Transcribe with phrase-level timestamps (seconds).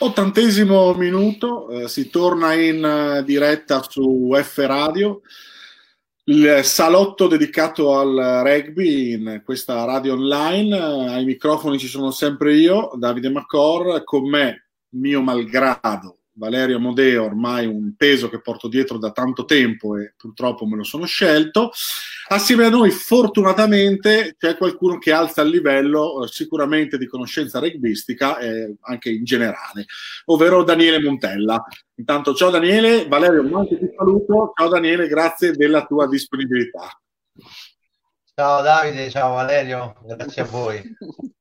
[0.00, 5.22] Ottantesimo minuto, eh, si torna in uh, diretta su F Radio,
[6.26, 10.78] il salotto dedicato al rugby in questa radio online.
[10.78, 17.66] Ai microfoni ci sono sempre io, Davide Macor, con me, mio malgrado, Valerio Amodeo, ormai
[17.66, 21.72] un peso che porto dietro da tanto tempo e purtroppo me lo sono scelto.
[22.28, 28.38] Assieme a noi, fortunatamente, c'è qualcuno che alza il livello eh, sicuramente di conoscenza rugbistica
[28.38, 29.86] e anche in generale,
[30.26, 31.62] ovvero Daniele Montella.
[31.96, 34.52] Intanto, ciao Daniele, Valerio, anche ti saluto.
[34.54, 36.88] Ciao Daniele, grazie della tua disponibilità.
[38.34, 40.80] Ciao Davide, ciao Valerio, grazie a voi.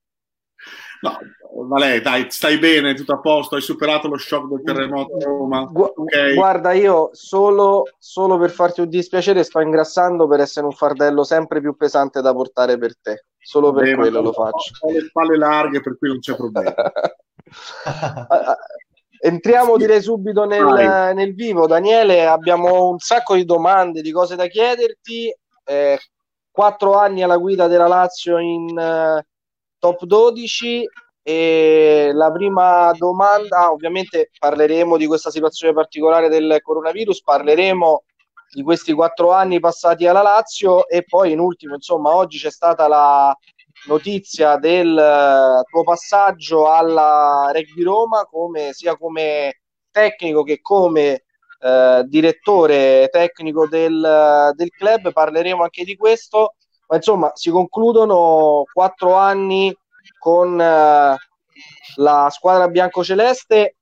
[1.02, 1.20] No,
[1.66, 5.64] Vale, dai, stai bene, tutto a posto, hai superato lo shock del terremoto Roma.
[5.64, 6.36] Gu- okay.
[6.36, 11.60] Guarda, io solo, solo, per farti un dispiacere sto ingrassando per essere un fardello sempre
[11.60, 13.26] più pesante da portare per te.
[13.40, 14.76] Solo per Beh, quello lo faccio.
[14.82, 16.76] Ho le spalle larghe, per cui non c'è problema.
[19.20, 21.66] Entriamo direi subito nel, nel, vivo.
[21.66, 25.36] Daniele, abbiamo un sacco di domande, di cose da chiederti.
[25.64, 25.98] Eh,
[26.52, 29.20] quattro anni alla guida della Lazio in uh,
[29.88, 30.90] top 12
[31.24, 38.04] e la prima domanda, ovviamente parleremo di questa situazione particolare del coronavirus, parleremo
[38.52, 42.88] di questi quattro anni passati alla Lazio e poi in ultimo, insomma, oggi c'è stata
[42.88, 43.36] la
[43.88, 51.24] notizia del eh, tuo passaggio alla Rugby Roma come, sia come tecnico che come
[51.60, 56.56] eh, direttore tecnico del, del club, parleremo anche di questo,
[56.88, 59.76] ma insomma si concludono quattro anni
[60.18, 61.16] con eh,
[61.96, 63.76] la squadra biancoceleste,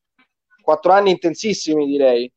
[0.61, 2.31] quattro anni intensissimi direi.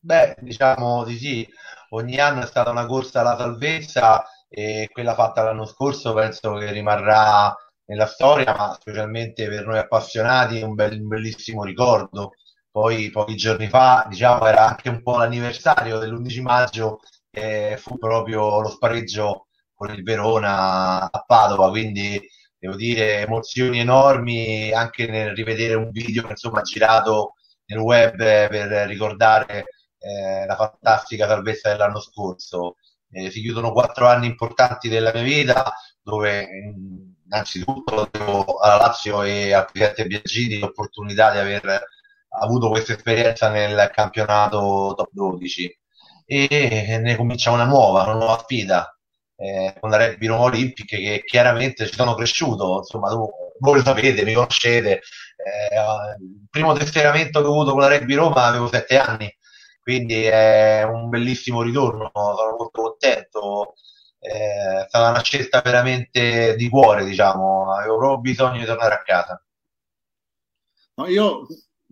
[0.00, 1.48] Beh, diciamo di sì,
[1.90, 6.72] ogni anno è stata una corsa alla salvezza e quella fatta l'anno scorso penso che
[6.72, 7.54] rimarrà
[7.86, 12.34] nella storia, ma specialmente per noi appassionati un, bel, un bellissimo ricordo.
[12.70, 17.00] Poi pochi giorni fa, diciamo, era anche un po' l'anniversario dell'11 maggio,
[17.40, 22.20] e fu proprio lo spareggio con il Verona a Padova, quindi
[22.58, 27.34] devo dire, emozioni enormi anche nel rivedere un video che insomma girato
[27.66, 29.66] nel web per ricordare
[29.98, 32.76] eh, la fantastica salvezza dell'anno scorso.
[33.10, 35.72] Eh, si chiudono quattro anni importanti della mia vita
[36.02, 36.46] dove
[37.24, 41.82] innanzitutto devo alla Lazio e al presidente Biagini l'opportunità di aver
[42.40, 45.77] avuto questa esperienza nel campionato top 12
[46.30, 48.94] e ne comincia una nuova, una nuova sfida
[49.36, 53.26] eh, con la Rugby Roma Olympic che chiaramente ci sono cresciuto, insomma tu,
[53.60, 55.76] voi lo sapete, mi conoscete, eh,
[56.20, 59.34] il primo tesseramento che ho avuto con la Rugby Roma avevo sette anni,
[59.80, 63.74] quindi è un bellissimo ritorno, sono molto contento,
[64.18, 69.02] eh, è stata una scelta veramente di cuore, diciamo, avevo proprio bisogno di tornare a
[69.02, 69.42] casa.
[70.96, 71.46] No, io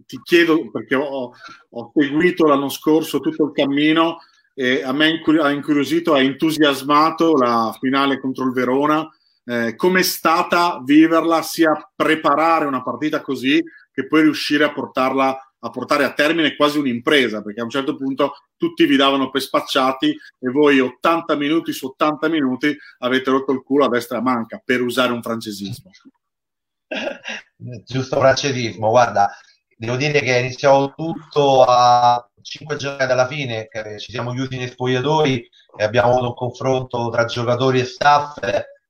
[0.05, 1.33] ti chiedo, perché ho,
[1.71, 4.19] ho seguito l'anno scorso tutto il cammino,
[4.55, 9.09] e a me ha incuriosito, ha entusiasmato la finale contro il Verona.
[9.45, 13.63] Eh, Com'è stata viverla, sia preparare una partita così
[13.93, 17.97] che poi riuscire a portarla a portare a termine quasi un'impresa, perché a un certo
[17.97, 23.53] punto tutti vi davano per spacciati e voi 80 minuti su 80 minuti avete rotto
[23.53, 25.91] il culo a destra e a manca, per usare un francesismo.
[27.85, 29.31] Giusto francesismo, guarda,
[29.77, 34.69] devo dire che è iniziato tutto a cinque giorni dalla fine, ci siamo chiusi nei
[34.69, 38.39] spogliatoi e abbiamo avuto un confronto tra giocatori e staff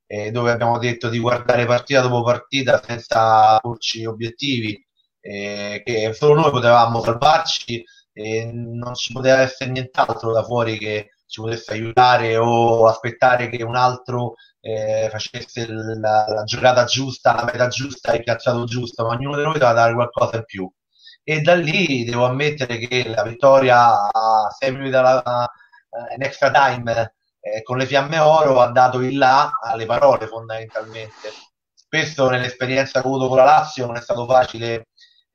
[0.06, 4.80] eh, dove abbiamo detto di guardare partita dopo partita senza porci obiettivi,
[5.20, 11.10] eh, che solo noi potevamo salvarci e non ci poteva essere nient'altro da fuori che
[11.26, 17.44] ci potesse aiutare o aspettare che un altro eh, facesse la, la, giocata giusta, la
[17.44, 20.70] meta giusta, il cacciato giusto, ma ognuno di noi doveva dare qualcosa in più
[21.28, 26.52] e da lì devo ammettere che la vittoria a 6 minuti dalla, uh, in extra
[26.52, 31.32] time eh, con le fiamme oro ha dato il là alle parole fondamentalmente.
[31.74, 34.86] Spesso nell'esperienza che ho avuto con la Lazio non è stato facile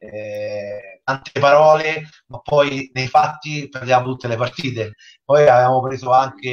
[0.01, 4.95] eh, tante parole, ma poi nei fatti perdiamo tutte le partite.
[5.23, 6.49] Poi abbiamo preso anche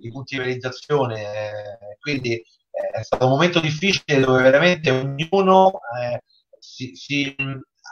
[0.00, 2.44] i punti di realizzazione, eh, quindi eh,
[2.92, 6.22] è stato un momento difficile dove veramente ognuno eh,
[6.58, 7.34] si, si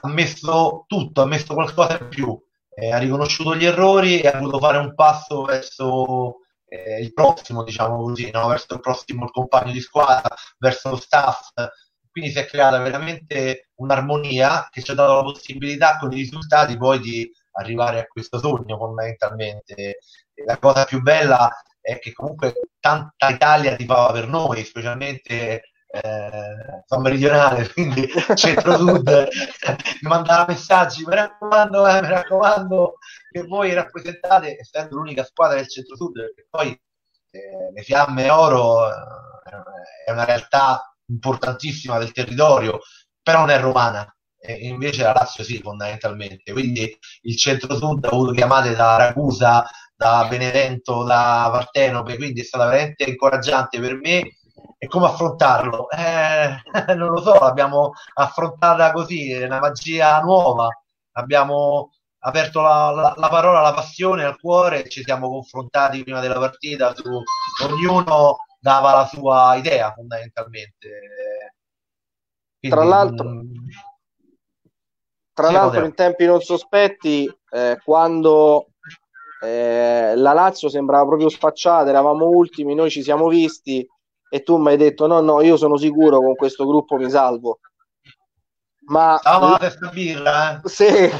[0.02, 2.38] ha messo tutto, ha messo qualcosa in più,
[2.75, 6.35] eh, ha riconosciuto gli errori e ha voluto fare un passo verso
[6.70, 8.47] il prossimo, diciamo così, no?
[8.47, 11.49] verso il prossimo compagno di squadra, verso lo staff.
[12.11, 16.77] Quindi si è creata veramente un'armonia che ci ha dato la possibilità con i risultati
[16.77, 19.99] poi di arrivare a questo sogno fondamentalmente.
[20.45, 25.62] La cosa più bella è che comunque tanta Italia tifava per noi, specialmente
[25.93, 29.29] eh, sono meridionale, quindi centro-sud,
[30.03, 32.95] mi mandava messaggi, mi raccomando, eh, mi raccomando
[33.31, 36.71] che voi rappresentate, essendo l'unica squadra del centro-sud, perché poi
[37.31, 38.93] eh, le Fiamme Oro eh,
[40.07, 42.81] è una realtà importantissima del territorio,
[43.23, 44.07] però non è romana,
[44.61, 46.53] invece la Lazio sì, fondamentalmente.
[46.53, 52.65] Quindi il centro-sud ha avuto chiamate da Ragusa, da Benevento, da Partenope, quindi è stata
[52.67, 54.23] veramente incoraggiante per me
[54.79, 55.89] e come affrontarlo?
[55.91, 56.62] Eh,
[56.97, 60.69] non lo so, l'abbiamo affrontata così, è una magia nuova.
[61.12, 66.39] Abbiamo aperto la, la, la parola, la passione al cuore, ci siamo confrontati prima della
[66.39, 67.11] partita, su,
[67.65, 70.89] ognuno dava la sua idea fondamentalmente.
[72.59, 73.53] Quindi, tra l'altro, mh,
[75.33, 78.67] tra l'altro in tempi non sospetti, eh, quando
[79.43, 83.87] eh, la Lazio sembrava proprio sfacciata, eravamo ultimi, noi ci siamo visti
[84.33, 87.59] e tu mi hai detto no, no, io sono sicuro con questo gruppo mi salvo.
[88.87, 90.61] Ma Stavo testa birra, eh?
[90.69, 90.87] Sì.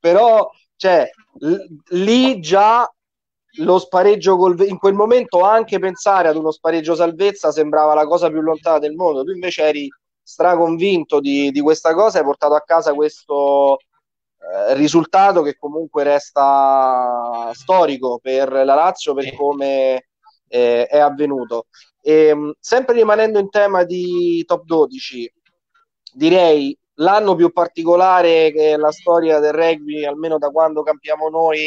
[0.00, 1.10] Però, cioè,
[1.40, 1.56] l-
[1.96, 2.88] lì già
[3.58, 4.60] lo spareggio col...
[4.66, 8.94] in quel momento anche pensare ad uno spareggio salvezza sembrava la cosa più lontana del
[8.94, 9.24] mondo.
[9.24, 9.88] Tu invece eri
[10.22, 13.78] straconvinto di, di questa cosa e hai portato a casa questo
[14.38, 20.06] eh, risultato che comunque resta storico per la Lazio per come
[20.48, 21.66] eh, è avvenuto.
[22.00, 25.32] E, ehm, sempre rimanendo in tema di top 12,
[26.14, 31.66] direi l'anno più particolare che la storia del rugby, almeno da quando campiamo noi,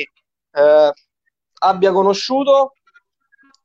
[0.51, 0.91] eh,
[1.63, 2.74] abbia conosciuto.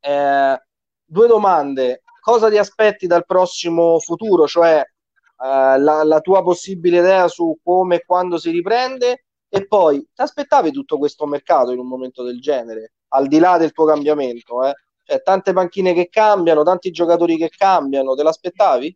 [0.00, 0.62] Eh,
[1.05, 2.03] due domande.
[2.21, 4.47] Cosa ti aspetti dal prossimo futuro?
[4.47, 9.25] Cioè eh, la, la, tua possibile idea su come e quando si riprende?
[9.49, 12.93] E poi, ti aspettavi tutto questo mercato in un momento del genere?
[13.09, 14.75] Al di là del tuo cambiamento, eh?
[15.05, 18.95] Cioè, tante panchine che cambiano, tanti giocatori che cambiano, te l'aspettavi?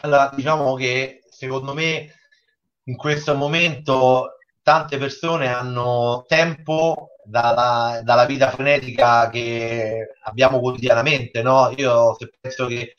[0.00, 2.12] Allora, diciamo che secondo me
[2.84, 11.72] in questo momento tante persone hanno tempo dalla, dalla vita frenetica che abbiamo quotidianamente, no?
[11.76, 12.94] Io penso che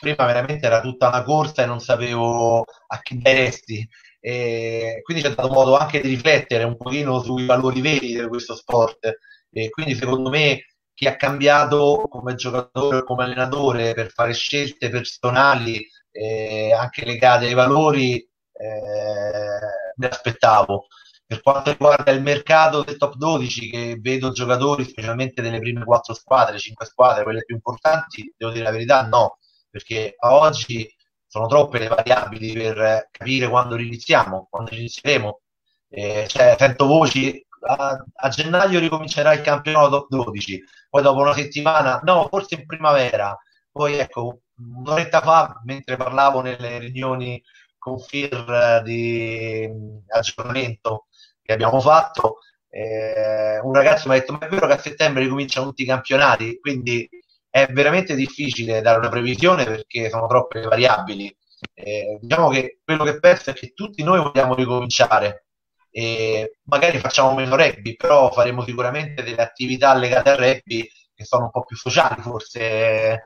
[0.00, 3.88] prima veramente era tutta una corsa e non sapevo a chi dai resti.
[4.20, 8.54] E quindi c'è dato modo anche di riflettere un pochino sui valori veri di questo
[8.54, 9.18] sport.
[9.50, 10.64] E quindi secondo me
[10.94, 17.46] chi ha cambiato come giocatore o come allenatore per fare scelte personali eh, anche legate
[17.46, 19.58] ai valori eh,
[19.96, 20.86] mi aspettavo
[21.32, 26.12] per quanto riguarda il mercato del top 12 che vedo giocatori specialmente delle prime quattro
[26.12, 29.38] squadre, cinque squadre, quelle più importanti, devo dire la verità no,
[29.70, 30.86] perché a oggi
[31.26, 35.40] sono troppe le variabili per capire quando riniziamo, quando inizieremo.
[35.88, 41.32] Eh, cioè, sento voci a, a, gennaio ricomincerà il campionato top 12, poi dopo una
[41.32, 43.34] settimana, no, forse in primavera.
[43.70, 47.42] Poi ecco, un'oretta fa, mentre parlavo nelle riunioni
[47.78, 49.66] con FIR di
[50.08, 51.06] aggiornamento
[51.42, 55.22] che abbiamo fatto, eh, un ragazzo mi ha detto: Ma è vero che a settembre
[55.22, 56.58] ricominciano tutti i campionati?
[56.60, 57.08] Quindi
[57.50, 61.36] è veramente difficile dare una previsione perché sono troppe le variabili.
[61.74, 65.46] Eh, diciamo che quello che penso è che tutti noi vogliamo ricominciare
[65.90, 71.44] e magari facciamo meno rugby, però faremo sicuramente delle attività legate al rugby che sono
[71.44, 72.60] un po' più sociali, forse.
[72.60, 73.20] Eh,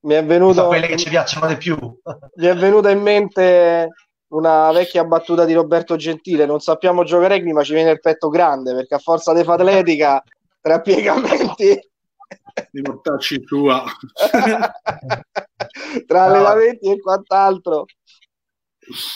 [0.00, 1.76] mi è venuto quelle che ci piacciono di più.
[1.76, 3.88] Mi è venuta in mente
[4.28, 8.28] una vecchia battuta di Roberto Gentile: non sappiamo giocare rugby, ma ci viene il petto
[8.28, 10.22] grande perché a forza di atletica
[10.60, 11.78] tra piegamenti
[12.70, 13.84] di mortacci tua
[16.06, 17.84] tra allenamenti e quant'altro.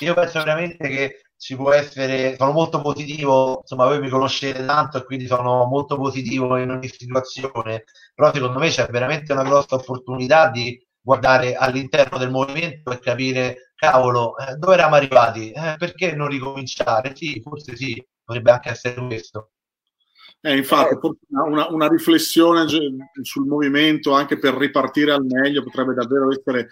[0.01, 4.99] Io penso veramente che ci può essere, sono molto positivo, insomma voi mi conoscete tanto
[4.99, 7.83] e quindi sono molto positivo in ogni situazione,
[8.15, 13.73] però secondo me c'è veramente una grossa opportunità di guardare all'interno del movimento e capire,
[13.75, 15.51] cavolo, eh, dove eravamo arrivati?
[15.51, 17.15] Eh, perché non ricominciare?
[17.15, 19.51] Sì, forse sì, potrebbe anche essere questo.
[20.41, 20.97] Eh, infatti,
[21.29, 26.69] una, una, riflessione sul movimento anche per ripartire al meglio potrebbe davvero essere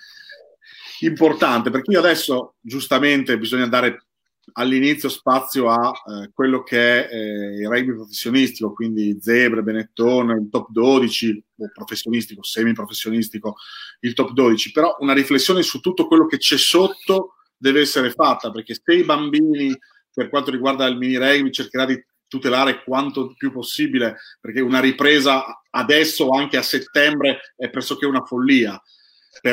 [1.01, 4.07] importante, perché io adesso giustamente bisogna dare
[4.53, 10.49] all'inizio spazio a eh, quello che è eh, il rugby professionistico, quindi Zebre, Benetton, il
[10.51, 13.57] top 12, o professionistico, semi-professionistico,
[14.01, 18.51] il top 12, però una riflessione su tutto quello che c'è sotto deve essere fatta,
[18.51, 19.77] perché se i bambini,
[20.13, 25.63] per quanto riguarda il mini rugby, cercherà di tutelare quanto più possibile, perché una ripresa
[25.71, 28.81] adesso anche a settembre è pressoché una follia,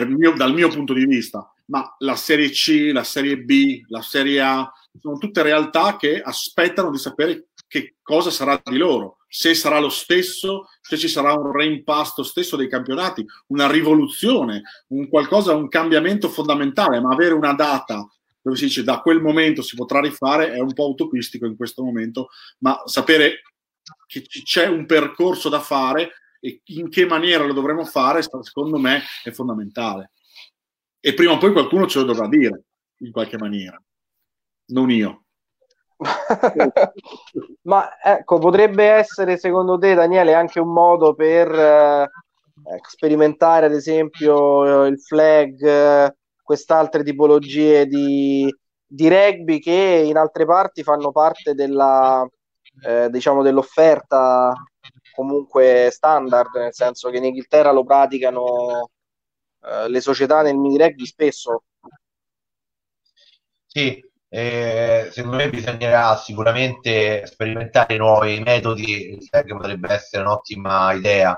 [0.07, 1.51] mio, dal mio punto di vista.
[1.65, 6.91] Ma la Serie C, la Serie B, la Serie A sono tutte realtà che aspettano
[6.91, 9.17] di sapere che cosa sarà di loro.
[9.29, 15.09] se sarà lo stesso, se ci sarà un reimpasto stesso dei campionati, una rivoluzione, un
[15.09, 18.07] qualcosa, un cambiamento fondamentale, ma avere una data
[18.41, 21.83] dove si dice da quel momento si potrà rifare è un po' utopistico in questo
[21.83, 23.41] momento, ma sapere
[24.05, 29.01] che c'è un percorso da fare e in che maniera lo dovremo fare, secondo me,
[29.23, 30.11] è fondamentale.
[30.99, 32.63] E prima o poi qualcuno ce lo dovrà dire,
[32.99, 33.81] in qualche maniera,
[34.67, 35.23] non io.
[37.63, 42.09] Ma ecco, potrebbe essere secondo te, Daniele, anche un modo per eh,
[42.87, 48.53] sperimentare, ad esempio, il flag, eh, quest'altre tipologie di,
[48.85, 52.27] di, rugby che in altre parti fanno parte della,
[52.85, 54.53] eh, diciamo, dell'offerta
[55.13, 58.91] comunque standard, nel senso che in Inghilterra lo praticano
[59.63, 61.63] eh, le società nel mini rugby spesso.
[63.65, 71.29] Sì, eh, secondo me bisognerà sicuramente sperimentare nuovi metodi, il tag potrebbe essere un'ottima idea,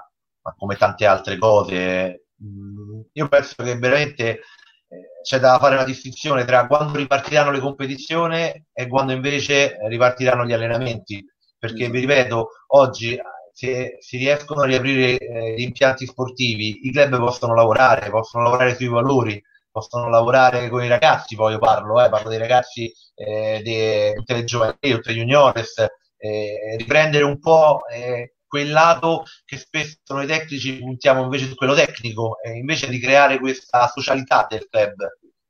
[0.41, 4.39] ma come tante altre cose, mh, io penso che veramente
[4.87, 10.45] eh, c'è da fare una distinzione tra quando ripartiranno le competizioni e quando invece ripartiranno
[10.45, 11.23] gli allenamenti,
[11.57, 13.17] perché vi ripeto, oggi
[13.53, 18.75] se si riescono a riaprire eh, gli impianti sportivi, i club possono lavorare, possono lavorare
[18.75, 23.61] sui valori, possono lavorare con i ragazzi, poi io parlo, eh, parlo dei ragazzi eh,
[23.63, 25.85] di tutte le giovanili, tutte le juniores,
[26.17, 31.75] eh, riprendere un po' eh, quel lato che spesso noi tecnici puntiamo invece su quello
[31.75, 34.95] tecnico, eh, invece di creare questa socialità del club.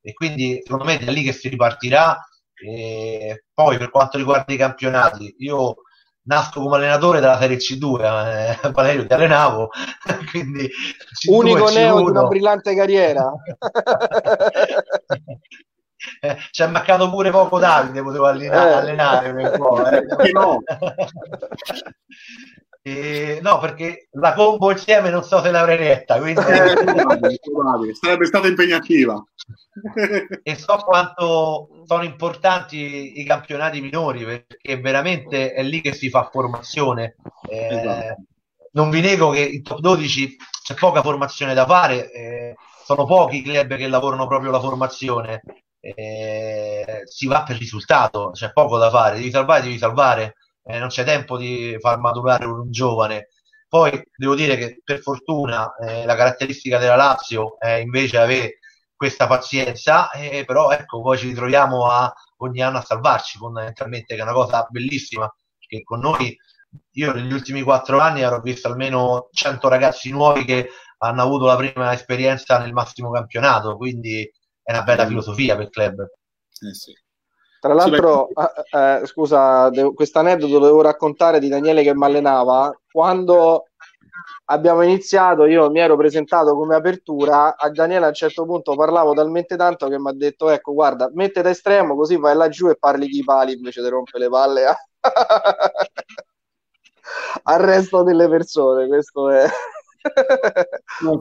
[0.02, 2.18] E quindi secondo me è da lì che si ripartirà.
[2.62, 5.76] E poi per quanto riguarda i campionati, io
[6.22, 9.70] nasco come allenatore della Serie C2, eh, Valerio ti allenavo,
[10.30, 11.74] quindi C2, unico C1.
[11.74, 13.32] neo di una brillante carriera.
[16.20, 18.74] eh, ci è mancato pure poco Davide, potevo allenare, eh.
[18.74, 19.86] allenare un po'.
[19.86, 20.30] Eh.
[20.32, 20.62] no?
[22.82, 26.40] E, no, perché la combo insieme non so se l'avrei retta, quindi...
[26.40, 29.22] Eh, sarebbe stata impegnativa.
[30.42, 36.30] e so quanto sono importanti i campionati minori, perché veramente è lì che si fa
[36.32, 37.16] formazione.
[37.48, 38.22] Eh, esatto.
[38.72, 43.38] Non vi nego che in top 12 c'è poca formazione da fare, eh, sono pochi
[43.38, 45.42] i club che lavorano proprio la formazione.
[45.80, 50.88] Eh, si va per risultato, c'è poco da fare, devi salvare, devi salvare eh, non
[50.88, 53.28] c'è tempo di far maturare un giovane.
[53.68, 58.58] Poi devo dire che per fortuna eh, la caratteristica della Lazio è invece avere
[58.96, 64.20] questa pazienza, eh, però ecco, poi ci ritroviamo a, ogni anno a salvarci fondamentalmente, che
[64.20, 66.36] è una cosa bellissima, che con noi,
[66.92, 71.56] io negli ultimi quattro anni avrò visto almeno 100 ragazzi nuovi che hanno avuto la
[71.56, 74.28] prima esperienza nel massimo campionato, quindi
[74.62, 76.00] è una bella filosofia per il club.
[76.00, 76.92] Eh sì.
[77.60, 82.04] Tra l'altro, sì, eh, eh, scusa, questo aneddoto lo devo raccontare di Daniele che mi
[82.04, 82.74] allenava.
[82.90, 83.66] Quando
[84.46, 89.12] abbiamo iniziato, io mi ero presentato come apertura, a Daniele a un certo punto parlavo
[89.12, 93.06] talmente tanto che mi ha detto, ecco, guarda, mettete estremo così vai laggiù e parli
[93.06, 94.76] di pali invece di rompere le palle a...
[97.44, 98.88] al resto delle persone.
[98.88, 99.46] Questo è...
[101.02, 101.20] non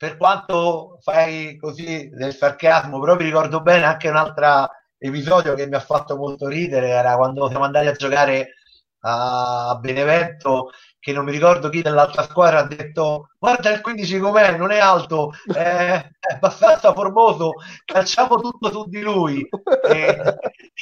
[0.00, 5.66] per quanto fai così del sarcasmo, però mi ricordo bene anche un altro episodio che
[5.66, 8.54] mi ha fatto molto ridere, era quando siamo andati a giocare
[9.00, 14.58] a Benevento che non mi ricordo chi dell'altra squadra ha detto guarda il 15 com'è,
[14.58, 17.54] non è alto, è, è abbastanza formoso,
[17.86, 19.48] calciamo tutto su di lui.
[19.88, 20.20] E,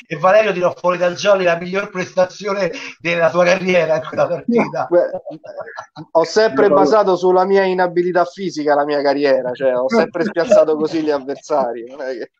[0.09, 4.89] e Valerio tirò fuori dal Jolly la miglior prestazione della sua carriera in quella partita.
[6.11, 11.03] ho sempre basato sulla mia inabilità fisica la mia carriera, cioè ho sempre spiazzato così
[11.03, 11.85] gli avversari.
[11.87, 12.33] Non è che...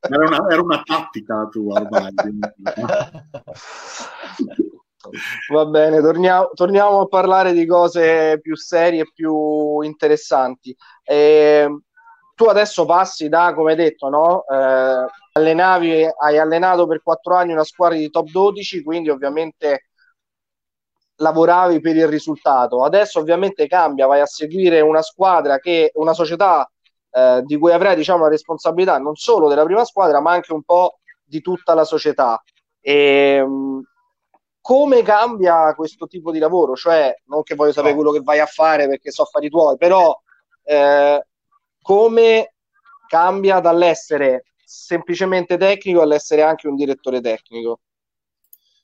[0.00, 2.14] Era una, era una tattica tua ormai.
[5.52, 10.76] Va bene, torniamo, torniamo, a parlare di cose più serie e più interessanti.
[11.04, 11.68] Eh,
[12.34, 14.44] tu adesso passi da, come detto, no?
[14.46, 19.88] eh, allenavi, hai allenato per quattro anni una squadra di top 12, quindi ovviamente
[21.16, 22.84] lavoravi per il risultato.
[22.84, 26.68] Adesso ovviamente cambia, vai a seguire una squadra che una società
[27.10, 30.62] eh, di cui avrai diciamo la responsabilità non solo della prima squadra, ma anche un
[30.62, 32.42] po' di tutta la società.
[32.80, 32.92] E,
[33.40, 33.82] ehm,
[34.68, 36.76] come cambia questo tipo di lavoro?
[36.76, 40.14] Cioè, non che voglio sapere quello che vai a fare perché so affari tuoi, però
[40.62, 41.26] eh,
[41.80, 42.52] come
[43.06, 47.80] cambia dall'essere semplicemente tecnico all'essere anche un direttore tecnico?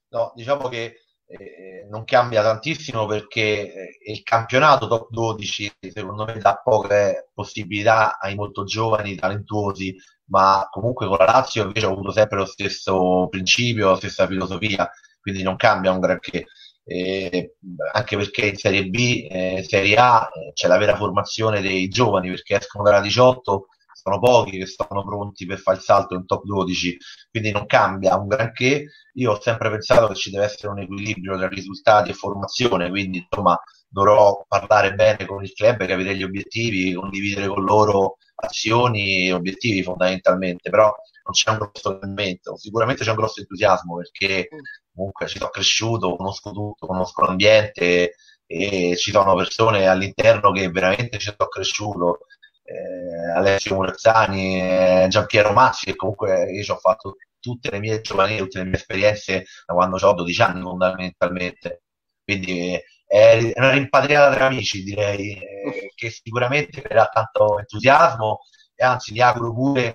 [0.09, 6.39] No, diciamo che eh, non cambia tantissimo perché eh, il campionato top 12 secondo me
[6.39, 9.95] dà poche possibilità ai molto giovani, talentuosi,
[10.29, 14.91] ma comunque con la Lazio invece ho avuto sempre lo stesso principio, la stessa filosofia
[15.25, 16.45] quindi non cambia un granché.
[16.87, 17.57] Eh,
[17.95, 22.29] anche perché in Serie B, eh, Serie A eh, c'è la vera formazione dei giovani
[22.29, 26.45] perché escono dalla 18 sono pochi che sono pronti per fare il salto in top
[26.45, 26.99] 12,
[27.31, 28.85] quindi non cambia un granché.
[29.15, 33.27] Io ho sempre pensato che ci deve essere un equilibrio tra risultati e formazione, quindi
[33.27, 39.33] insomma dovrò parlare bene con il club, capire gli obiettivi, condividere con loro azioni e
[39.33, 40.93] obiettivi fondamentalmente, però
[41.25, 44.49] non c'è un grosso elemento, sicuramente c'è un grosso entusiasmo perché
[44.95, 48.15] comunque ci sono cresciuto, conosco tutto, conosco l'ambiente
[48.47, 52.27] e ci sono persone all'interno che veramente ci sono cresciuto.
[52.63, 58.01] Eh, Alessio Murazzani, eh, Giampiero Mazzi, che comunque io ci ho fatto tutte le mie
[58.01, 61.83] giovanili, tutte le mie esperienze da quando ho 12 anni fondamentalmente.
[62.23, 68.41] Quindi è una rimpatriata tra amici, direi, eh, che sicuramente creerà tanto entusiasmo
[68.75, 69.95] e anzi mi auguro pure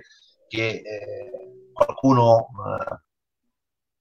[0.49, 2.99] che eh, qualcuno eh,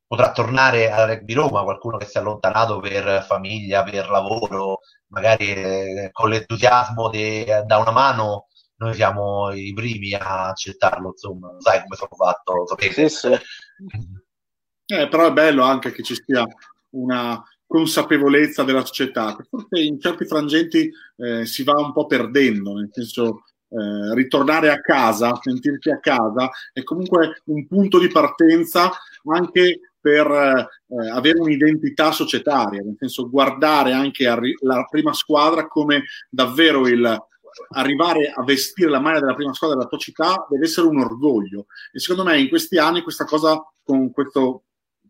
[0.07, 5.53] potrà tornare a Rugby Roma, qualcuno che si è allontanato per famiglia, per lavoro, magari
[5.53, 8.47] eh, con l'entusiasmo di, da una mano
[8.79, 13.09] noi siamo i primi a accettarlo, insomma, sai come sono fatto, sapete?
[13.09, 13.39] Sì, sì.
[14.91, 16.47] Eh, però è bello anche che ci sia
[16.91, 22.89] una consapevolezza della società, forse in certi frangenti eh, si va un po' perdendo, nel
[22.91, 28.91] senso eh, ritornare a casa, sentirsi a casa, è comunque un punto di partenza
[29.31, 36.05] anche per eh, avere un'identità societaria, nel senso guardare anche arri- la prima squadra come
[36.31, 37.27] davvero il
[37.71, 41.67] arrivare a vestire la maglia della prima squadra della tua città deve essere un orgoglio.
[41.93, 44.65] E secondo me in questi anni questa cosa, con questo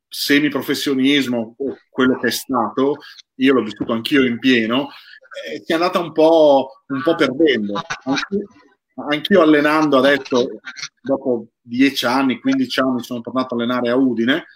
[0.09, 1.57] semiprofessionismo,
[1.91, 2.97] quello che è stato,
[3.37, 4.89] io l'ho vissuto anch'io in pieno,
[5.47, 7.81] eh, si è andata un po', un po perdendo.
[9.09, 10.49] Anch'io, allenando adesso,
[11.01, 14.47] dopo 10 anni, 15 anni, sono tornato a allenare a Udine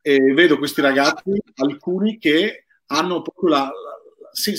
[0.00, 3.72] e vedo questi ragazzi, alcuni che hanno proprio la,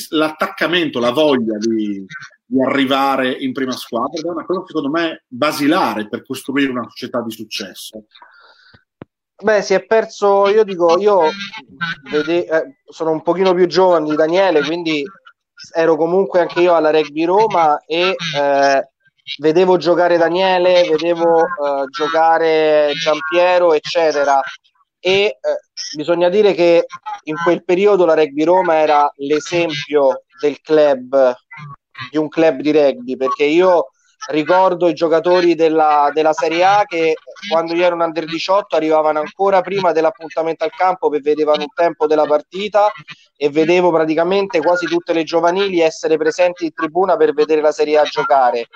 [0.10, 2.06] l'attaccamento, la voglia di,
[2.46, 7.22] di arrivare in prima squadra è una cosa secondo me basilare per costruire una società
[7.22, 8.06] di successo.
[9.40, 11.30] Beh, si è perso, io dico, io
[12.10, 15.04] vede, eh, sono un pochino più giovane di Daniele, quindi
[15.74, 18.90] ero comunque anche io alla Rugby Roma e eh,
[19.40, 24.42] vedevo giocare Daniele, vedevo eh, giocare Giampiero, eccetera.
[25.00, 25.38] E eh,
[25.96, 26.86] bisogna dire che
[27.24, 31.36] in quel periodo la Rugby Roma era l'esempio del club
[32.12, 33.90] di un club di rugby, perché io
[34.30, 37.16] ricordo i giocatori della, della, Serie A che
[37.50, 41.74] quando io ero un under 18 arrivavano ancora prima dell'appuntamento al campo per vedevano un
[41.74, 42.92] tempo della partita
[43.36, 48.00] e vedevo praticamente quasi tutte le giovanili essere presenti in tribuna per vedere la Serie
[48.00, 48.68] A giocare.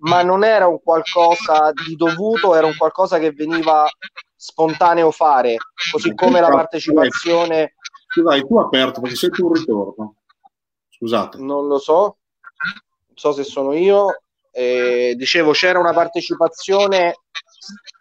[0.00, 3.88] Ma non era un qualcosa di dovuto era un qualcosa che veniva
[4.36, 5.56] spontaneo fare
[5.90, 7.72] così come la partecipazione
[8.08, 10.14] Scusate, tu aperto perché sento un ritorno.
[10.88, 11.38] Scusate.
[11.38, 12.16] Non lo so.
[13.14, 14.22] So se sono io,
[14.58, 17.20] eh, dicevo c'era una partecipazione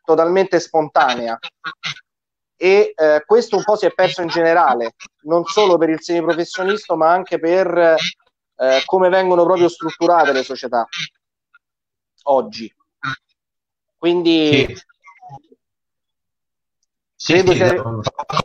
[0.04, 1.38] totalmente spontanea
[2.56, 6.96] e eh, questo un po' si è perso in generale, non solo per il semiprofessionista
[6.96, 7.96] ma anche per
[8.56, 10.88] eh, come vengono proprio strutturate le società
[12.24, 12.74] oggi.
[13.96, 14.76] Quindi sì,
[17.15, 17.82] sì, sì, che...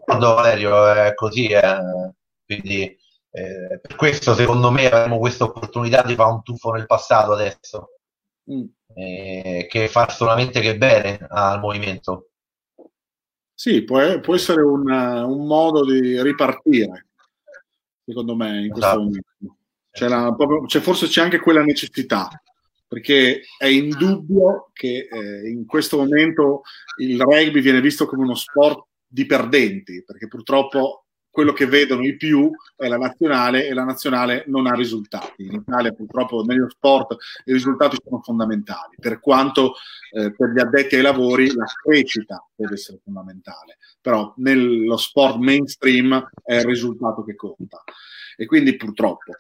[0.04, 2.12] Valerio, è così, eh.
[2.44, 2.98] quindi
[3.30, 7.92] eh, per questo, secondo me, avremo questa opportunità di fare un tuffo nel passato adesso,
[8.50, 8.64] mm.
[8.94, 12.28] eh, che fa solamente che bene al movimento.
[13.54, 17.08] Sì, può, può essere un, un, modo di ripartire,
[18.04, 19.02] secondo me, in questo esatto.
[19.02, 19.56] momento.
[19.90, 22.28] C'è, la, proprio, c'è forse c'è anche quella necessità,
[22.88, 26.62] perché è indubbio che eh, in questo momento
[26.98, 31.01] il rugby viene visto come uno sport di perdenti, perché purtroppo
[31.32, 35.46] quello che vedono i più è la nazionale e la nazionale non ha risultati.
[35.46, 37.16] In Italia purtroppo nello sport
[37.46, 39.72] i risultati sono fondamentali, per quanto
[40.12, 46.28] eh, per gli addetti ai lavori la crescita deve essere fondamentale, però nello sport mainstream
[46.44, 47.82] è il risultato che conta.
[48.36, 49.32] E quindi purtroppo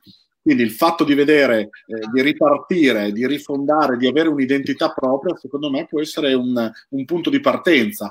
[0.42, 5.70] quindi il fatto di vedere, eh, di ripartire, di rifondare, di avere un'identità propria, secondo
[5.70, 8.10] me può essere un, un punto di partenza,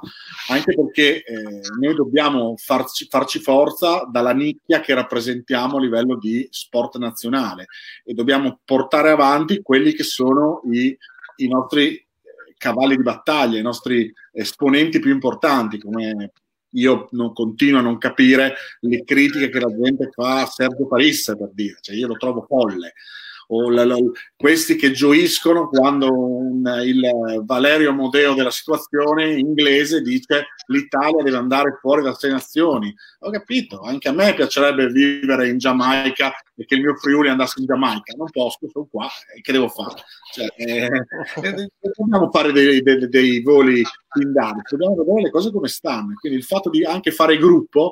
[0.50, 6.48] anche perché eh, noi dobbiamo farci, farci, forza dalla nicchia che rappresentiamo a livello di
[6.50, 7.66] sport nazionale
[8.06, 10.98] e dobbiamo portare avanti quelli che sono i,
[11.38, 12.06] i nostri eh,
[12.58, 16.32] cavalli di battaglia, i nostri esponenti più importanti, come
[16.72, 21.36] io non continuo a non capire le critiche che la gente fa a Sergio Parisse
[21.36, 22.94] per dire, cioè io lo trovo folle.
[23.54, 23.98] O la, la,
[24.36, 31.78] questi che gioiscono quando un il Valerio Modeo della situazione inglese dice l'Italia deve andare
[31.80, 32.94] fuori da sei nazioni.
[33.20, 37.60] Ho capito, anche a me piacerebbe vivere in Giamaica e che il mio Friuli andasse
[37.60, 38.14] in Giamaica.
[38.16, 40.02] Non posso, sono qua, e che devo fare?
[40.34, 45.68] Cioè, eh, eh, dobbiamo fare dei, dei, dei voli pindani, dobbiamo vedere le cose come
[45.68, 46.14] stanno.
[46.20, 47.92] Quindi il fatto di anche fare gruppo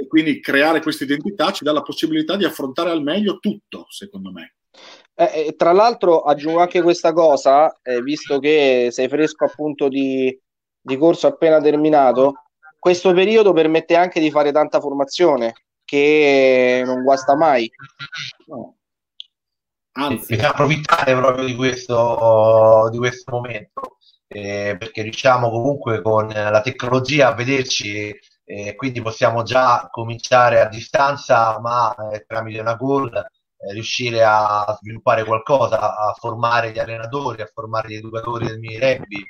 [0.00, 4.32] e quindi creare questa identità ci dà la possibilità di affrontare al meglio tutto, secondo
[4.32, 4.54] me.
[5.14, 10.36] Eh, eh, tra l'altro aggiungo anche questa cosa, eh, visto che sei fresco appunto di,
[10.80, 12.44] di, corso appena terminato,
[12.78, 15.52] questo periodo permette anche di fare tanta formazione,
[15.84, 17.70] che non guasta mai.
[18.46, 18.76] No.
[19.92, 26.62] Anzi, bisogna approfittare proprio di questo, di questo momento, eh, perché riusciamo comunque con la
[26.62, 28.16] tecnologia a vederci
[28.50, 34.76] eh, quindi possiamo già cominciare a distanza, ma eh, tramite una call eh, riuscire a
[34.80, 39.22] sviluppare qualcosa, a formare gli allenatori, a formare gli educatori del mini rugby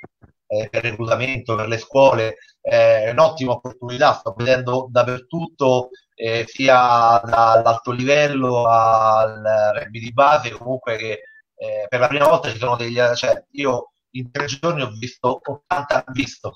[0.46, 2.36] eh, per reclutamento, per le scuole.
[2.62, 9.42] è un'ottima opportunità, sto vedendo dappertutto, eh, sia dall'alto livello al
[9.74, 11.20] rugby di base, comunque che
[11.56, 12.98] eh, per la prima volta ci sono degli...
[13.14, 16.52] Cioè, io in tre giorni ho visto 80, visto,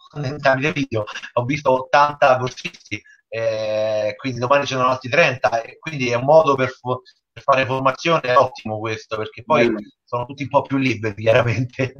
[0.72, 6.08] video, ho visto 80 corsisti, eh, quindi domani ce ne sono altri 30, e quindi
[6.08, 6.72] è un modo per,
[7.32, 9.78] per fare formazione ottimo questo, perché poi Bello.
[10.04, 11.94] sono tutti un po' più liberi, chiaramente.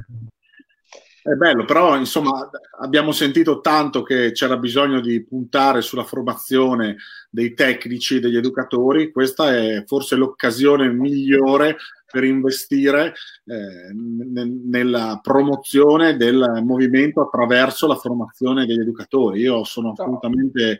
[1.25, 2.47] È bello, però insomma
[2.81, 6.97] abbiamo sentito tanto che c'era bisogno di puntare sulla formazione
[7.31, 11.77] dei tecnici, degli educatori, questa è forse l'occasione migliore
[12.15, 19.41] per investire eh, n- nella promozione del movimento attraverso la formazione degli educatori.
[19.41, 20.79] Io sono assolutamente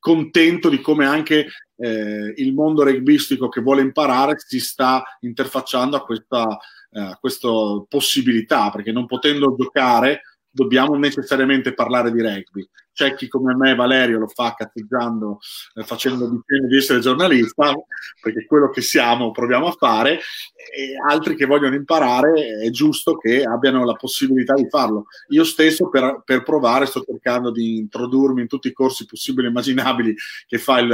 [0.00, 6.04] contento di come anche eh, il mondo rugbyistico che vuole imparare si sta interfacciando a
[6.04, 6.58] questa,
[6.90, 7.48] eh, a questa
[7.88, 10.22] possibilità, perché non potendo giocare
[10.58, 12.68] dobbiamo necessariamente parlare di rugby.
[12.92, 15.38] C'è chi come me, Valerio, lo fa cazzeggiando,
[15.74, 17.72] eh, facendo di di essere giornalista,
[18.20, 23.44] perché quello che siamo proviamo a fare, e altri che vogliono imparare, è giusto che
[23.44, 25.04] abbiano la possibilità di farlo.
[25.28, 29.50] Io stesso per, per provare sto cercando di introdurmi in tutti i corsi possibili e
[29.50, 30.14] immaginabili
[30.46, 30.92] che fa il,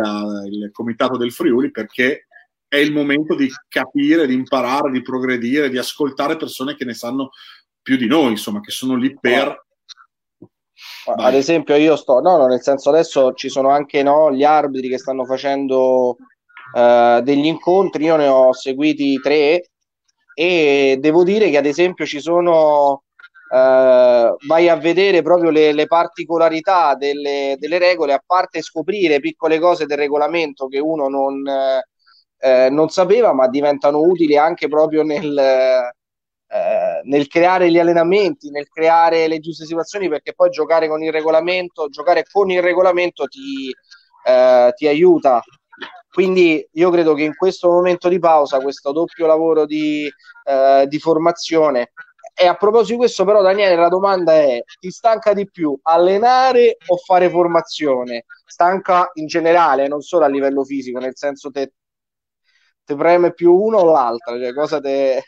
[0.50, 2.26] il Comitato del Friuli, perché
[2.68, 7.30] è il momento di capire, di imparare, di progredire, di ascoltare persone che ne sanno
[7.84, 9.62] più di noi, insomma, che sono lì per...
[11.04, 11.26] Vai.
[11.26, 14.88] Ad esempio, io sto, no, no, nel senso adesso ci sono anche no, gli arbitri
[14.88, 16.16] che stanno facendo
[16.72, 19.68] uh, degli incontri, io ne ho seguiti tre
[20.34, 22.92] e devo dire che ad esempio ci sono,
[23.50, 29.58] uh, vai a vedere proprio le, le particolarità delle, delle, regole, a parte scoprire piccole
[29.58, 35.92] cose del regolamento che uno non, uh, non sapeva, ma diventano utili anche proprio nel
[36.54, 41.10] eh, nel creare gli allenamenti, nel creare le giuste situazioni, perché poi giocare con il
[41.10, 43.74] regolamento, giocare con il regolamento ti,
[44.24, 45.42] eh, ti aiuta.
[46.08, 50.08] Quindi io credo che in questo momento di pausa, questo doppio lavoro di,
[50.44, 51.90] eh, di formazione,
[52.36, 56.76] e a proposito di questo, però, Daniele, la domanda è: ti stanca di più allenare
[56.86, 58.26] o fare formazione?
[58.46, 61.72] Stanca in generale, non solo a livello fisico, nel senso te,
[62.84, 65.22] te preme più uno o l'altra, cioè cosa te,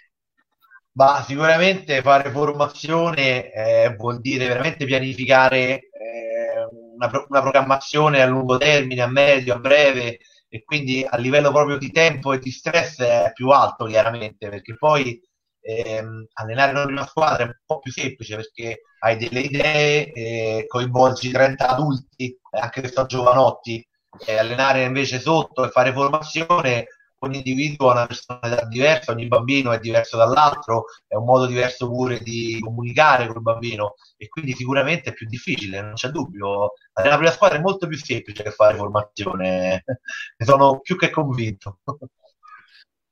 [0.96, 8.56] ma sicuramente fare formazione eh, vuol dire veramente pianificare eh, una, una, programmazione a lungo
[8.56, 13.00] termine, a medio, a breve e quindi a livello proprio di tempo e di stress
[13.00, 15.20] è più alto chiaramente perché poi
[15.60, 21.30] ehm, allenare una squadra è un po' più semplice perché hai delle idee, eh, coinvolgi
[21.30, 23.86] 30 adulti, anche se sono giovanotti,
[24.28, 26.86] allenare invece sotto e fare formazione
[27.26, 31.88] ogni individuo ha una personalità diversa, ogni bambino è diverso dall'altro, è un modo diverso
[31.88, 36.72] pure di comunicare con il bambino e quindi sicuramente è più difficile, non c'è dubbio.
[36.92, 39.84] La prima squadra è molto più semplice che fare formazione,
[40.36, 41.80] ne sono più che convinto.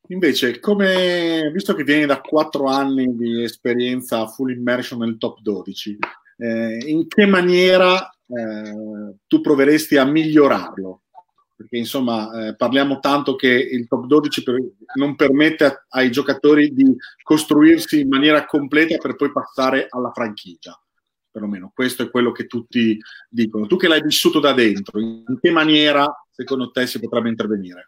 [0.09, 5.99] Invece, come, visto che vieni da quattro anni di esperienza full immersion nel top 12,
[6.37, 11.04] eh, in che maniera eh, tu proveresti a migliorarlo?
[11.57, 14.57] Perché insomma eh, parliamo tanto che il top 12 per,
[14.95, 20.79] non permette a, ai giocatori di costruirsi in maniera completa per poi passare alla franchigia.
[21.31, 23.67] Perlomeno questo è quello che tutti dicono.
[23.67, 27.87] Tu che l'hai vissuto da dentro, in che maniera secondo te si potrebbe intervenire?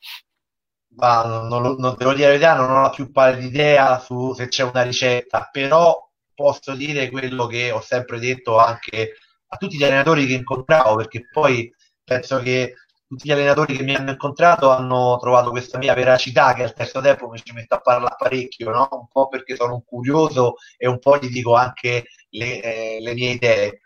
[0.97, 4.33] Ma non, non, non devo dire la verità, non ho la più pallida idea su
[4.33, 9.15] se c'è una ricetta, però posso dire quello che ho sempre detto anche
[9.49, 12.75] a tutti gli allenatori che incontravo, perché poi penso che
[13.09, 17.01] tutti gli allenatori che mi hanno incontrato hanno trovato questa mia veracità che al terzo
[17.01, 18.89] tempo mi ci metto a parlare parecchio, no?
[18.91, 23.15] un po' perché sono un curioso e un po' gli dico anche le, eh, le
[23.15, 23.81] mie idee.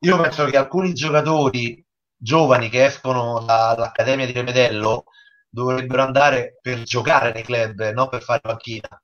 [0.00, 1.84] Io penso che alcuni giocatori
[2.16, 5.04] giovani che escono dall'Accademia di Remedello
[5.48, 9.02] dovrebbero andare per giocare nei club, non per fare panchina.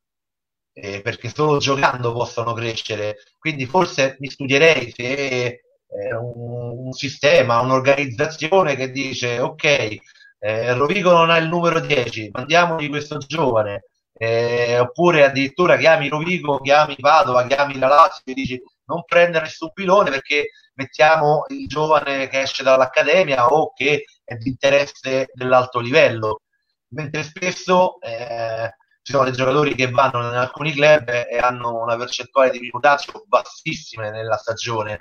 [0.77, 3.16] Eh, perché solo giocando possono crescere.
[3.38, 5.63] Quindi forse mi studierei se
[5.94, 9.96] un, un, sistema, un'organizzazione che dice ok,
[10.38, 13.85] eh, Rovigo non ha il numero 10, mandiamogli questo giovane.
[14.16, 19.72] Eh, oppure addirittura chiami Rovigo, chiami Padova, chiami la Lazio e dici non prendere nessun
[19.72, 26.42] pilone perché mettiamo il giovane che esce dall'accademia o che è di interesse dell'alto livello.
[26.88, 31.96] Mentre spesso eh, ci sono dei giocatori che vanno in alcuni club e hanno una
[31.96, 34.98] percentuale di minutaggio bassissime nella stagione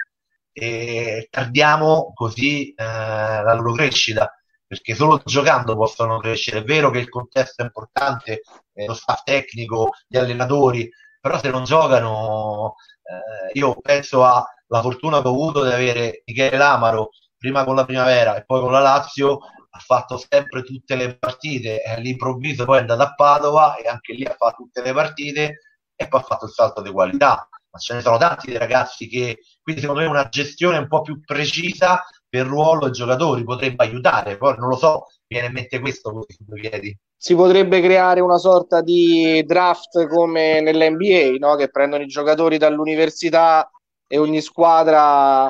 [0.54, 4.32] e tardiamo così eh, la loro crescita
[4.74, 6.60] perché solo giocando possono crescere.
[6.60, 8.42] È vero che il contesto è importante,
[8.74, 10.90] eh, lo staff tecnico, gli allenatori,
[11.20, 16.58] però se non giocano, eh, io penso alla fortuna che ho avuto di avere Michele
[16.58, 19.40] Lamaro prima con la primavera e poi con la Lazio
[19.76, 24.24] ha fatto sempre tutte le partite all'improvviso poi è andato a Padova e anche lì
[24.24, 25.60] ha fatto tutte le partite
[25.96, 29.08] e poi ha fatto il salto di qualità ma ce ne sono tanti dei ragazzi
[29.08, 33.84] che quindi secondo me una gestione un po' più precisa per ruolo e giocatori potrebbe
[33.84, 34.38] aiutare.
[34.38, 38.20] Poi non lo so viene in mente questo così su due piedi si potrebbe creare
[38.20, 41.56] una sorta di draft come nell'NBA no?
[41.56, 43.72] che prendono i giocatori dall'università
[44.06, 45.50] e ogni squadra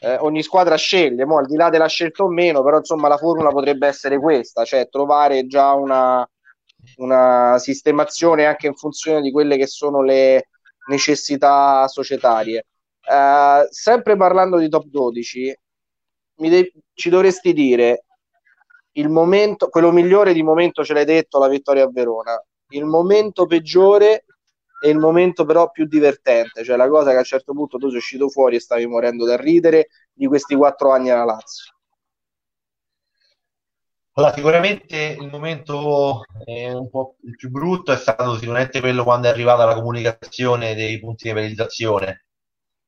[0.00, 3.16] eh, ogni squadra sceglie, mo, al di là della scelta o meno, però insomma la
[3.16, 6.28] formula potrebbe essere questa, cioè trovare già una,
[6.96, 10.48] una sistemazione anche in funzione di quelle che sono le
[10.86, 12.66] necessità societarie.
[13.10, 15.56] Eh, sempre parlando di top 12,
[16.36, 18.04] de- ci dovresti dire
[18.92, 23.46] il momento, quello migliore di momento ce l'hai detto, la vittoria a Verona, il momento
[23.46, 24.24] peggiore
[24.80, 27.88] è il momento però più divertente, cioè la cosa che a un certo punto tu
[27.88, 31.73] sei uscito fuori e stavi morendo da ridere di questi quattro anni alla Lazio.
[34.16, 39.30] Allora, sicuramente il momento eh, un po' più brutto è stato sicuramente quello quando è
[39.30, 42.26] arrivata la comunicazione dei punti di penalizzazione,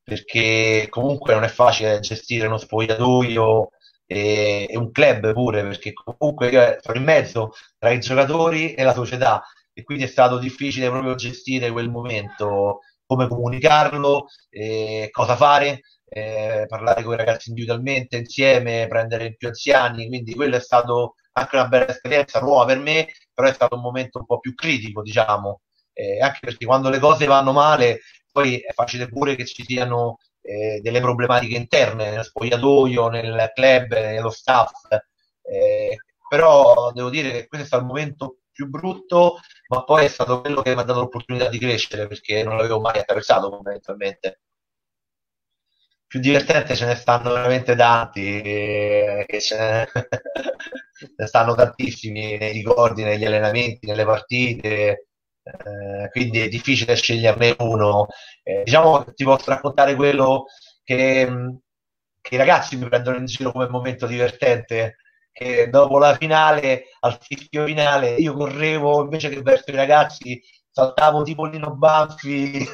[0.04, 3.70] perché comunque non è facile gestire uno spogliatoio
[4.06, 8.84] e, e un club pure, perché comunque io sono in mezzo tra i giocatori e
[8.84, 15.34] la società e quindi è stato difficile proprio gestire quel momento, come comunicarlo, eh, cosa
[15.34, 21.14] fare, eh, parlare con i ragazzi individualmente, insieme, prendere più anziani, quindi quello è stato
[21.32, 24.54] anche una bella esperienza nuova per me, però è stato un momento un po' più
[24.54, 25.60] critico, diciamo,
[25.92, 28.00] eh, anche perché quando le cose vanno male,
[28.32, 33.92] poi è facile pure che ci siano eh, delle problematiche interne nel spogliatoio, nel club,
[33.92, 34.72] nello staff.
[35.42, 35.96] Eh,
[36.28, 39.38] però devo dire che questo è stato il momento più brutto,
[39.68, 42.80] ma poi è stato quello che mi ha dato l'opportunità di crescere perché non l'avevo
[42.80, 44.40] mai attraversato fondamentalmente.
[46.16, 49.86] Più divertente ce ne stanno veramente tanti, eh, ce ne...
[51.14, 55.08] ne stanno tantissimi nei ricordi, negli allenamenti, nelle partite,
[55.42, 58.06] eh, quindi è difficile sceglierne uno.
[58.42, 60.46] Eh, diciamo che ti posso raccontare quello
[60.82, 61.28] che,
[62.22, 64.96] che i ragazzi mi prendono in giro come momento divertente
[65.32, 70.40] che dopo la finale, al fischio finale, io correvo invece che verso i ragazzi
[70.76, 72.68] saltavo tipo Lino Banfi.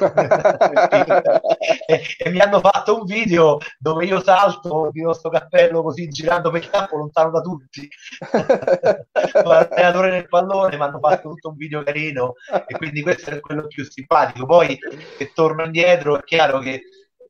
[1.85, 6.51] E, e, mi hanno fatto un video dove io salto di questo cappello così girando
[6.51, 7.87] per il campo lontano da tutti.
[9.45, 12.33] L'allenatore nel pallone mi hanno fatto tutto un video carino
[12.67, 14.45] e quindi questo è quello più simpatico.
[14.45, 14.77] Poi
[15.17, 16.81] che torno indietro è chiaro che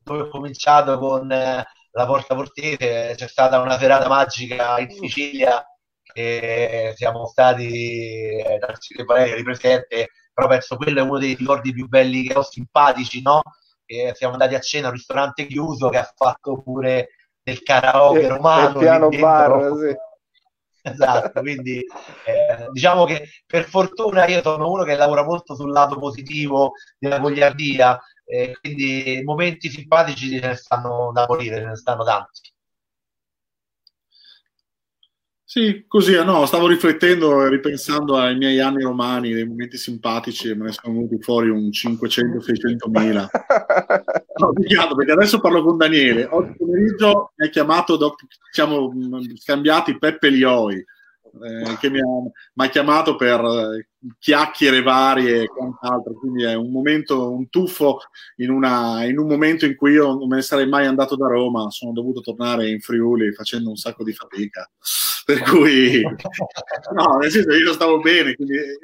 [0.02, 5.64] dove ho cominciato con eh, la Porta Portese, c'è stata una serata magica in Sicilia
[6.12, 11.86] e siamo stati eh, Narcisse Valeri presente, però penso quello è uno dei ricordi più
[11.86, 13.40] belli che ho, simpatici, no?
[13.86, 17.10] E siamo andati a cena a un ristorante chiuso che ha fatto pure
[17.42, 18.78] del karaoke romano.
[18.78, 19.96] Piano bar, sì.
[20.86, 25.98] Esatto, quindi eh, diciamo che per fortuna io sono uno che lavora molto sul lato
[25.98, 32.04] positivo della gogliardia, e quindi momenti simpatici ce ne stanno da morire, ce ne stanno
[32.04, 32.52] tanti.
[35.46, 40.54] Sì, così, no, stavo riflettendo e ripensando ai miei anni romani, dei momenti simpatici, e
[40.54, 43.28] me ne sono venuti fuori un 500-600 mila.
[44.36, 46.26] No, perché adesso parlo con Daniele.
[46.28, 48.16] Oggi pomeriggio mi ha chiamato, dopo,
[48.50, 48.92] siamo
[49.36, 50.84] scambiati Peppe Lioi,
[51.42, 57.30] eh, che mi ha, chiamato per eh, chiacchiere varie e quant'altro, quindi è un momento,
[57.32, 57.98] un tuffo
[58.36, 61.26] in, una, in, un momento in cui io non me ne sarei mai andato da
[61.26, 64.70] Roma, sono dovuto tornare in Friuli facendo un sacco di fatica,
[65.24, 66.02] per cui
[66.94, 68.78] no, nel senso io stavo bene, quindi eh,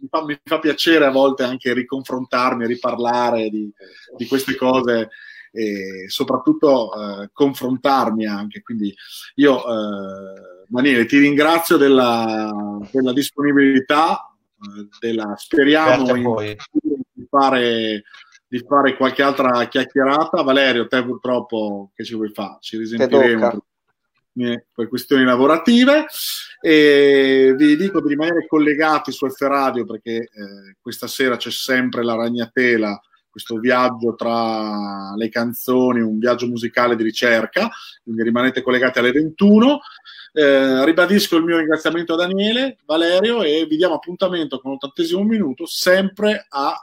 [0.00, 3.72] mi fa, mi fa piacere a volte anche riconfrontarmi, riparlare di,
[4.16, 5.08] di queste cose
[5.50, 8.62] e soprattutto eh, confrontarmi anche.
[8.62, 8.94] Quindi
[9.36, 16.56] io, eh, Daniele, ti ringrazio della, della disponibilità, eh, della, speriamo in,
[17.12, 18.02] di, fare,
[18.46, 20.42] di fare qualche altra chiacchierata.
[20.42, 22.58] Valerio, te purtroppo che ci vuoi fare?
[22.60, 23.64] Ci risentiremo
[24.72, 26.06] per questioni lavorative
[26.60, 32.04] e vi dico di rimanere collegati su F Radio perché eh, questa sera c'è sempre
[32.04, 37.68] la ragnatela questo viaggio tra le canzoni, un viaggio musicale di ricerca,
[38.02, 39.80] quindi rimanete collegati alle 21.
[40.32, 45.66] Eh, ribadisco il mio ringraziamento a Daniele, Valerio e vi diamo appuntamento con l'ottantesimo minuto
[45.66, 46.74] sempre a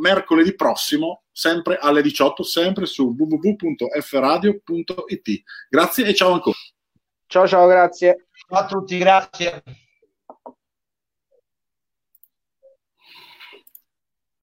[0.00, 5.42] mercoledì prossimo, sempre alle 18, sempre su www.fradio.it.
[5.68, 6.56] Grazie e ciao ancora.
[7.26, 8.26] Ciao ciao, grazie.
[8.48, 9.62] Ciao a tutti, grazie.